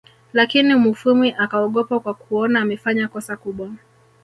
Lakini 0.33 0.75
Mufwimi 0.75 1.35
akaogopa 1.37 1.99
kwa 1.99 2.13
kuona 2.13 2.61
amefanya 2.61 3.07
kosa 3.07 3.37
kubwa 3.37 3.71